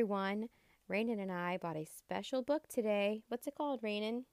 [0.00, 0.48] everyone.
[0.90, 3.20] Rainan and I bought a special book today.
[3.28, 4.24] What's it called, Rainan?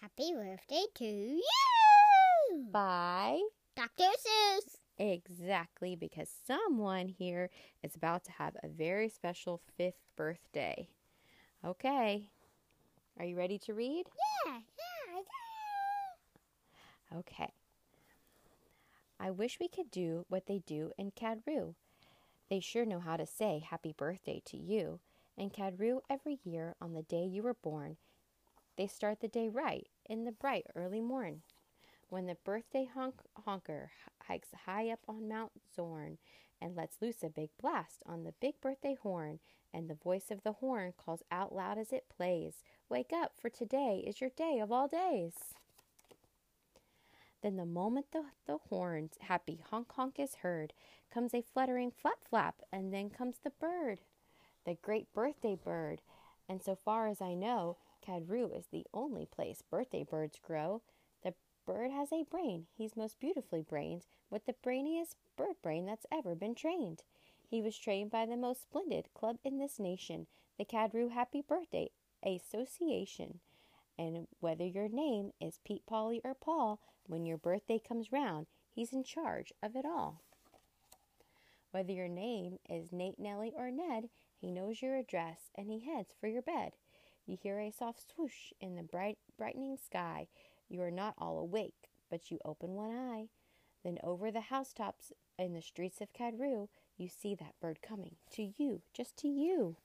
[0.00, 2.64] Happy birthday to you!
[2.72, 3.38] By
[3.76, 4.02] Dr.
[4.02, 4.78] Seuss.
[4.98, 7.50] Exactly, because someone here
[7.84, 10.88] is about to have a very special fifth birthday.
[11.64, 12.28] Okay,
[13.20, 14.06] are you ready to read?
[14.44, 15.20] Yeah, yeah,
[17.12, 17.18] yeah.
[17.20, 17.52] Okay.
[19.20, 21.76] I wish we could do what they do in Katroo.
[22.52, 25.00] They sure know how to say happy birthday to you.
[25.38, 27.96] In Katroo, every year on the day you were born,
[28.76, 31.40] they start the day right in the bright early morn.
[32.10, 33.92] When the birthday honk honker
[34.24, 36.18] hikes high up on Mount Zorn
[36.60, 39.40] and lets loose a big blast on the big birthday horn,
[39.72, 42.56] and the voice of the horn calls out loud as it plays,
[42.90, 45.54] Wake up, for today is your day of all days.
[47.42, 50.72] Then, the moment the, the horn's happy honk honk is heard,
[51.12, 54.00] comes a fluttering flap flap, and then comes the bird,
[54.64, 56.02] the great birthday bird.
[56.48, 60.82] And so far as I know, Katroo is the only place birthday birds grow.
[61.22, 61.34] The
[61.66, 66.34] bird has a brain, he's most beautifully brained, with the brainiest bird brain that's ever
[66.34, 67.02] been trained.
[67.48, 70.26] He was trained by the most splendid club in this nation,
[70.58, 71.90] the Katroo Happy Birthday
[72.24, 73.40] Association.
[73.98, 78.92] And whether your name is Pete, Polly, or Paul, when your birthday comes round, he's
[78.92, 80.22] in charge of it all.
[81.70, 86.12] Whether your name is Nate, Nellie, or Ned, he knows your address and he heads
[86.20, 86.72] for your bed.
[87.26, 90.26] You hear a soft swoosh in the bright, brightening sky.
[90.68, 93.28] You are not all awake, but you open one eye.
[93.84, 98.52] Then over the housetops in the streets of Katroo, you see that bird coming to
[98.56, 99.76] you, just to you.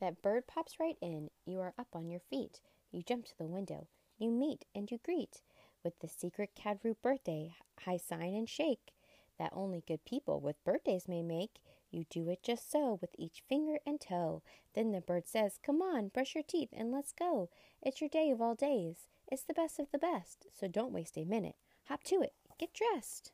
[0.00, 1.30] That bird pops right in.
[1.48, 2.60] You are up on your feet.
[2.92, 3.86] You jump to the window.
[4.18, 5.40] You meet and you greet
[5.82, 7.54] with the secret Katroo birthday
[7.86, 8.92] high sign and shake
[9.38, 11.62] that only good people with birthdays may make.
[11.90, 14.42] You do it just so with each finger and toe.
[14.74, 17.48] Then the bird says, Come on, brush your teeth and let's go.
[17.80, 19.06] It's your day of all days.
[19.32, 20.48] It's the best of the best.
[20.52, 21.56] So don't waste a minute.
[21.86, 22.34] Hop to it.
[22.58, 23.32] Get dressed.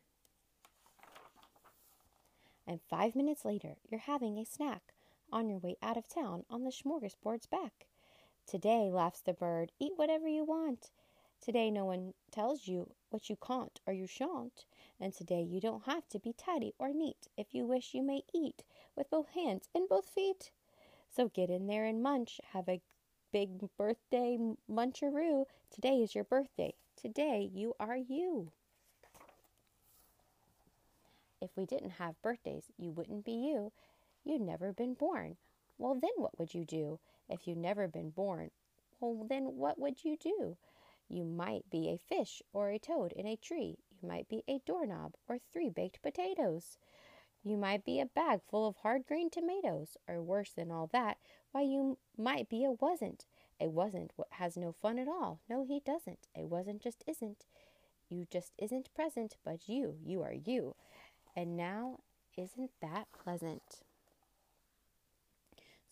[2.64, 4.94] And five minutes later, you're having a snack
[5.32, 7.86] on your way out of town on the smorgasbord's back.
[8.47, 10.91] Today, laughs the bird, eat whatever you want.
[11.41, 14.65] Today, no one tells you what you can't or you shan't.
[15.00, 17.28] And today, you don't have to be tidy or neat.
[17.37, 18.62] If you wish, you may eat
[18.97, 20.50] with both hands and both feet.
[21.15, 22.41] So get in there and munch.
[22.53, 22.81] Have a
[23.32, 24.38] big birthday
[24.71, 25.47] muncharoo.
[25.71, 26.75] Today is your birthday.
[26.97, 28.53] Today, you are you.
[31.41, 33.72] If we didn't have birthdays, you wouldn't be you.
[34.25, 35.37] You'd never been born.
[35.78, 37.00] Well, then what would you do?
[37.28, 38.50] If you'd never been born,
[39.00, 40.56] well, then what would you do?
[41.08, 43.78] You might be a fish or a toad in a tree.
[44.00, 46.78] You might be a doorknob or three baked potatoes.
[47.42, 51.18] You might be a bag full of hard green tomatoes, or worse than all that,
[51.52, 53.26] why, you might be a wasn't.
[53.60, 55.40] A wasn't has no fun at all.
[55.48, 56.26] No, he doesn't.
[56.34, 57.44] A wasn't just isn't.
[58.08, 60.74] You just isn't present, but you, you are you.
[61.36, 62.00] And now,
[62.36, 63.82] isn't that pleasant?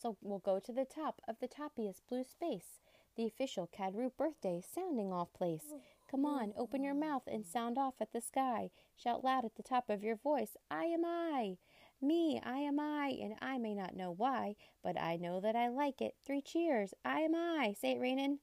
[0.03, 2.81] So we'll go to the top of the toppiest blue space,
[3.17, 5.75] the official Katroo birthday sounding off place.
[6.11, 8.71] Come on, open your mouth and sound off at the sky.
[8.97, 11.57] Shout loud at the top of your voice, I am I.
[12.01, 15.69] Me, I am I, and I may not know why, but I know that I
[15.69, 16.17] like it.
[16.27, 17.77] Three cheers, I am I.
[17.81, 18.41] Say it, Rainin.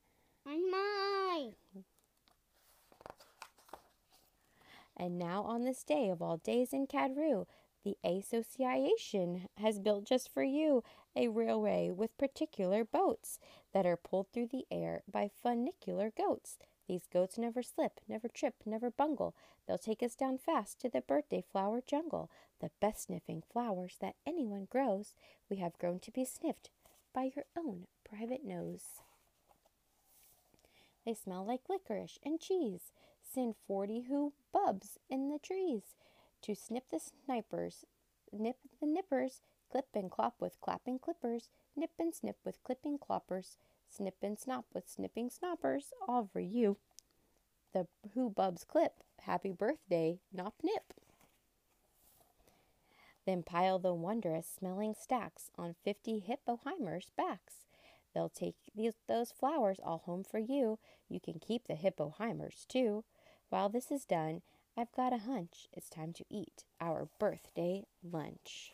[0.48, 1.50] I'm I.
[4.96, 7.48] And now, on this day of all days in Katroo,
[7.90, 10.84] the Association has built just for you
[11.16, 13.40] a railway with particular boats
[13.74, 16.58] that are pulled through the air by funicular goats.
[16.88, 19.36] These goats never slip, never trip, never bungle.
[19.68, 22.30] They'll take us down fast to the birthday flower jungle,
[22.60, 25.14] the best sniffing flowers that anyone grows.
[25.50, 26.70] We have grown to be sniffed
[27.14, 28.84] by your own private nose.
[31.06, 32.92] They smell like licorice and cheese.
[33.22, 35.96] Send forty who bubs in the trees
[36.42, 37.86] to snip the snipers,
[38.32, 39.42] nip the nippers,
[39.72, 43.58] clip and clop with clapping clippers, nip and snip with clipping cloppers,
[43.88, 46.78] snip and snop with snipping snoppers, all for you.
[47.74, 50.94] The who bubs clip, happy birthday, nop nip.
[53.26, 57.66] Then pile the wondrous smelling stacks on fifty hippoheimers' backs.
[58.16, 60.80] They'll take these, those flowers all home for you.
[61.08, 63.04] You can keep the hippoheimers too.
[63.50, 64.42] While this is done,
[64.78, 68.74] I've got a hunch it's time to eat our birthday lunch.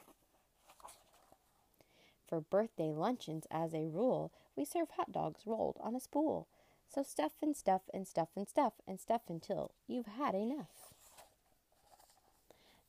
[2.28, 6.48] For birthday luncheons, as a rule, we serve hot dogs rolled on a spool.
[6.88, 10.94] So stuff and stuff and stuff and stuff and stuff until you've had enough.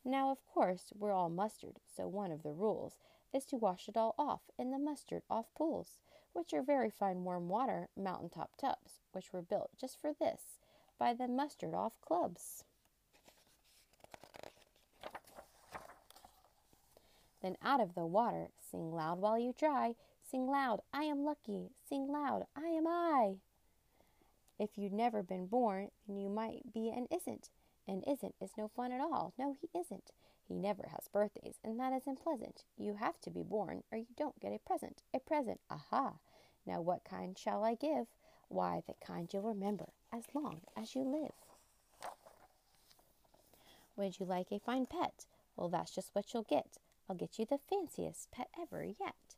[0.05, 2.97] Now, of course, we're all mustard, so one of the rules
[3.33, 5.99] is to wash it all off in the mustard off pools,
[6.33, 10.59] which are very fine warm water mountain top tubs, which were built just for this
[10.97, 12.63] by the mustard off clubs.
[17.41, 21.69] Then out of the water, sing loud while you dry, sing loud, I am lucky,
[21.87, 23.35] sing loud, I am I.
[24.59, 27.49] If you'd never been born, then you might be an isn't,
[27.87, 29.33] and isn't is no fun at all.
[29.37, 30.11] No, he isn't.
[30.47, 32.63] He never has birthdays, and that isn't pleasant.
[32.77, 35.03] You have to be born, or you don't get a present.
[35.13, 36.13] A present, aha!
[36.65, 38.07] Now what kind shall I give?
[38.49, 41.33] Why, the kind you'll remember as long as you live.
[43.95, 45.25] Would you like a fine pet?
[45.55, 46.77] Well, that's just what you'll get.
[47.09, 49.35] I'll get you the fanciest pet ever yet.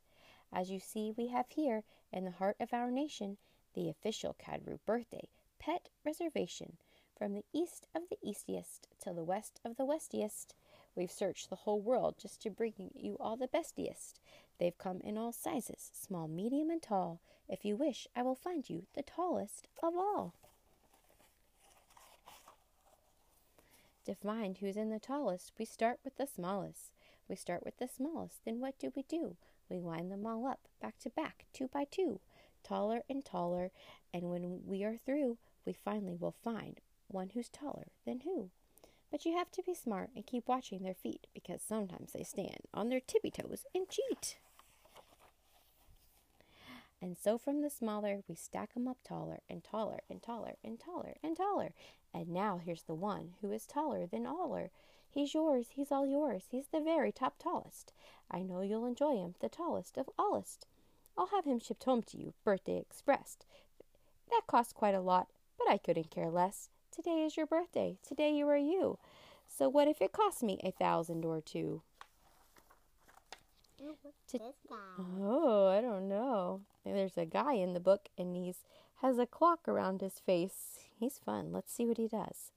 [0.52, 3.36] As you see, we have here, in the heart of our nation,
[3.74, 5.28] the official Katroo birthday
[5.60, 6.78] pet reservation.
[7.16, 10.54] From the east of the eastiest till the west of the westiest,
[10.96, 14.18] we've searched the whole world just to bring you all the bestiest.
[14.58, 17.20] They've come in all sizes, small, medium, and tall.
[17.48, 20.34] If you wish, I will find you the tallest of all.
[24.06, 26.96] To find who's in the tallest, we start with the smallest.
[27.30, 29.36] We start with the smallest, then what do we do?
[29.68, 32.18] We line them all up, back to back, two by two,
[32.64, 33.70] taller and taller,
[34.12, 38.50] and when we are through, we finally will find one who's taller than who.
[39.12, 42.66] But you have to be smart and keep watching their feet because sometimes they stand
[42.74, 44.36] on their tippy toes and cheat.
[47.00, 50.80] And so from the smaller, we stack 'em up taller and taller and taller and
[50.80, 51.74] taller and taller.
[52.12, 54.70] And now here's the one who is taller than all aller.
[55.12, 57.92] He's yours, he's all yours, he's the very top tallest.
[58.30, 60.66] I know you'll enjoy him, the tallest of allest.
[61.18, 63.44] I'll have him shipped home to you, birthday expressed.
[64.30, 65.26] That costs quite a lot,
[65.58, 66.68] but I couldn't care less.
[66.94, 68.98] Today is your birthday, today you are you.
[69.48, 71.82] So what if it costs me a thousand or two?
[74.32, 74.42] This?
[75.20, 76.60] Oh, I don't know.
[76.84, 78.64] There's a guy in the book and he's
[79.02, 80.80] has a clock around his face.
[80.98, 81.52] He's fun.
[81.52, 82.52] Let's see what he does.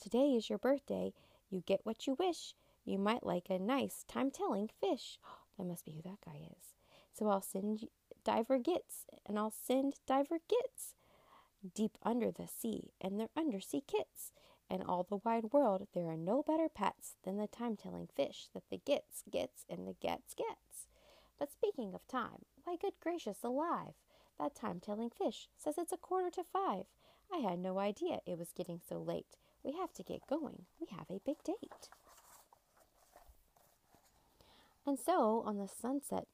[0.00, 1.12] Today is your birthday.
[1.52, 2.54] You get what you wish.
[2.84, 5.18] You might like a nice time telling fish.
[5.58, 6.74] that must be who that guy is.
[7.12, 7.88] So I'll send
[8.24, 10.94] Diver Getz and I'll send Diver Gitz
[11.74, 14.32] deep under the sea and their undersea kits.
[14.70, 18.48] And all the wide world, there are no better pets than the time telling fish
[18.54, 20.86] that the gets gets and the gets gets.
[21.38, 23.92] But speaking of time, why, good gracious alive!
[24.38, 26.86] That time telling fish says it's a quarter to five.
[27.30, 29.36] I had no idea it was getting so late.
[29.64, 30.64] We have to get going.
[30.80, 31.88] We have a big date.
[34.86, 36.26] And so, on the sunset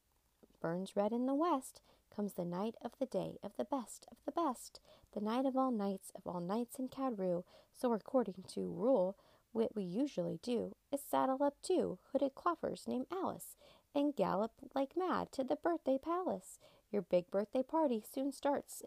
[0.61, 1.81] burns red in the west,
[2.13, 4.79] comes the night of the day of the best of the best,
[5.13, 7.43] the night of all nights of all nights in Katroo.
[7.79, 9.15] So, according to rule,
[9.51, 13.55] what we usually do is saddle up two hooded cloppers named Alice
[13.95, 16.59] and gallop like mad to the birthday palace.
[16.91, 18.81] Your big birthday party soon starts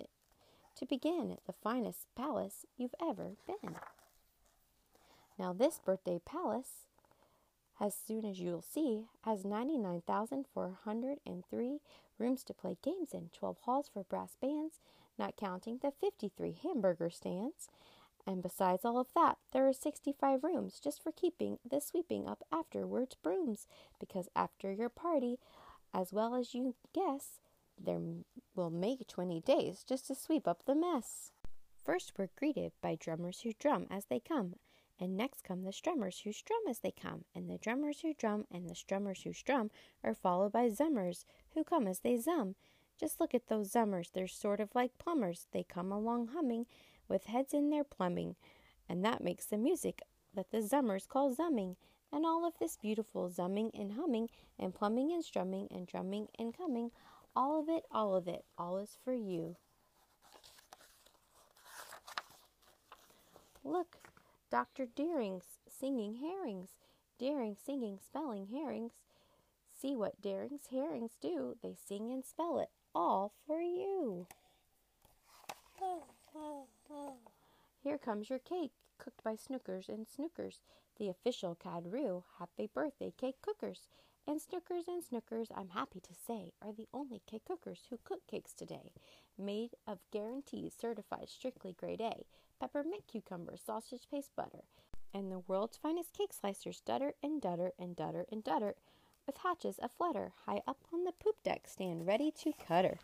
[0.77, 3.77] to begin at the finest palace you've ever been.
[5.39, 6.87] Now, this birthday palace,
[7.81, 11.81] as soon as you'll see, has 99,403
[12.19, 14.81] rooms to play games in, 12 halls for brass bands,
[15.19, 17.69] not counting the 53 hamburger stands.
[18.27, 22.45] And besides all of that, there are 65 rooms just for keeping the sweeping up
[22.53, 23.67] afterwards brooms,
[23.99, 25.41] because after your party,
[25.93, 27.41] as well as you guess,
[27.77, 27.99] there
[28.55, 31.33] will make 20 days just to sweep up the mess.
[31.85, 34.55] First, we're greeted by drummers who drum as they come,
[35.03, 38.45] and next come the strummers who strum as they come, and the drummers who drum
[38.53, 39.69] and the strummers who strum
[40.05, 42.55] are followed by zummers who come as they zum.
[43.01, 45.49] Just look at those zummers, they're sort of like plumbers.
[45.51, 46.67] They come along humming
[47.09, 48.37] with heads in their plumbing,
[48.89, 50.03] and that makes the music
[50.35, 51.75] that the zummers call zumming.
[52.13, 56.57] And all of this beautiful zumming and humming and plumbing and strumming and drumming and
[56.57, 56.93] coming,
[57.35, 59.57] all of it, all of it, all is for you.
[63.65, 63.97] Look,
[64.53, 64.85] Dr.
[64.85, 66.69] Derring's singing herrings.
[67.19, 68.93] Derring singing, spelling herrings.
[69.81, 71.57] See what Derring's herrings do.
[71.63, 74.27] They sing and spell it all for you.
[77.83, 80.59] Here comes your cake, cooked by Snookers and Snookers,
[80.99, 83.89] the official Katroo Happy Birthday Cake Cookers.
[84.27, 88.21] And Snookers and Snookers, I'm happy to say, are the only cake cookers who cook
[88.31, 88.93] cakes today.
[89.39, 92.27] Made of guarantees certified strictly grade A,
[92.63, 94.63] peppermint cucumber, sausage paste butter,
[95.13, 98.75] and the world's finest cake slicers dutter and dutter and dutter and dutter
[99.27, 102.99] with hatches a flutter high up on the poop deck stand ready to cutter.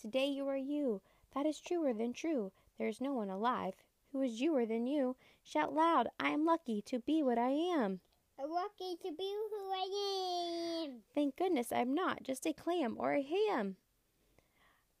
[0.00, 1.02] Today you are you,
[1.36, 2.50] that is truer than true.
[2.78, 3.74] There is no one alive
[4.10, 5.14] who is youer than you.
[5.44, 8.00] Shout loud, I am lucky to be what I am.
[8.40, 10.94] I'm lucky to be who I am.
[11.14, 13.76] Thank goodness I'm not just a clam or a ham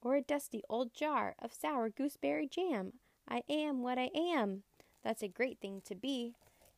[0.04, 2.92] or a dusty old jar of sour gooseberry jam.
[3.28, 4.62] I am what I am.
[5.02, 6.34] That's a great thing to be.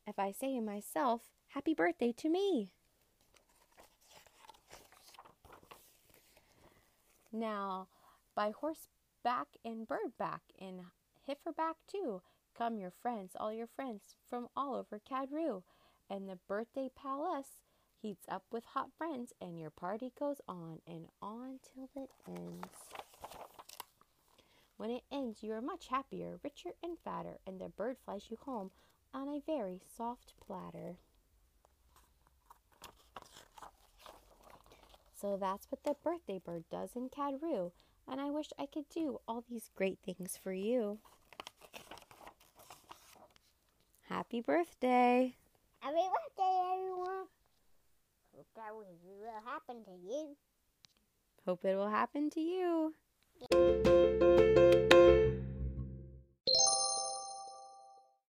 [0.06, 1.22] If I say to myself,
[1.56, 2.70] Happy birthday to me.
[7.32, 7.88] Now,
[8.34, 10.80] by horseback and birdback and
[11.26, 12.20] heiferback too,
[12.56, 15.62] come your friends, all your friends from all over Katroo,
[16.10, 17.62] and the birthday palace
[18.02, 23.05] heats up with hot friends, and your party goes on and on till it ends.
[24.76, 28.36] When it ends, you are much happier, richer, and fatter, and the bird flies you
[28.42, 28.70] home
[29.14, 30.96] on a very soft platter.
[35.18, 37.72] So that's what the birthday bird does in Katroo,
[38.06, 40.98] and I wish I could do all these great things for you.
[44.10, 45.34] Happy birthday!
[45.80, 47.26] Happy birthday, everyone.
[48.36, 50.36] Hope that will happen to you.
[51.46, 52.94] Hope it will happen to you.
[53.40, 55.15] うん。